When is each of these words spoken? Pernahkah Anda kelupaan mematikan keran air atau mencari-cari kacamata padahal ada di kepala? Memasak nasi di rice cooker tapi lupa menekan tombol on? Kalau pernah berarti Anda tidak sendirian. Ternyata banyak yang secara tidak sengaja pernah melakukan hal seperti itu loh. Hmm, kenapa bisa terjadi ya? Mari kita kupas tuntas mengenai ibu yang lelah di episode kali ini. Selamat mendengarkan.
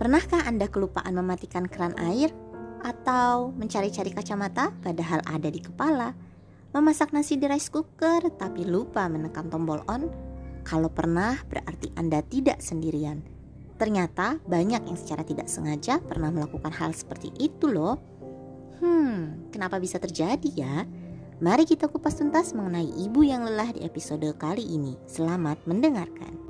Pernahkah 0.00 0.48
Anda 0.48 0.64
kelupaan 0.64 1.12
mematikan 1.12 1.68
keran 1.68 1.92
air 2.00 2.32
atau 2.80 3.52
mencari-cari 3.52 4.08
kacamata 4.16 4.72
padahal 4.80 5.20
ada 5.28 5.52
di 5.52 5.60
kepala? 5.60 6.16
Memasak 6.72 7.12
nasi 7.12 7.36
di 7.36 7.44
rice 7.44 7.68
cooker 7.68 8.32
tapi 8.40 8.64
lupa 8.64 9.04
menekan 9.12 9.52
tombol 9.52 9.84
on? 9.92 10.08
Kalau 10.64 10.88
pernah 10.88 11.36
berarti 11.44 11.92
Anda 12.00 12.24
tidak 12.24 12.64
sendirian. 12.64 13.20
Ternyata 13.76 14.40
banyak 14.48 14.88
yang 14.88 14.96
secara 14.96 15.20
tidak 15.20 15.52
sengaja 15.52 16.00
pernah 16.00 16.32
melakukan 16.32 16.72
hal 16.72 16.96
seperti 16.96 17.36
itu 17.36 17.68
loh. 17.68 18.00
Hmm, 18.80 19.52
kenapa 19.52 19.76
bisa 19.76 20.00
terjadi 20.00 20.48
ya? 20.48 20.88
Mari 21.44 21.68
kita 21.68 21.92
kupas 21.92 22.16
tuntas 22.16 22.56
mengenai 22.56 22.88
ibu 23.04 23.20
yang 23.20 23.44
lelah 23.44 23.68
di 23.76 23.84
episode 23.84 24.24
kali 24.40 24.64
ini. 24.64 24.96
Selamat 25.04 25.60
mendengarkan. 25.68 26.49